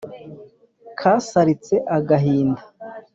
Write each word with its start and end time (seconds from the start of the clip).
kasaritse 0.99 1.75
agahinda 1.97 2.61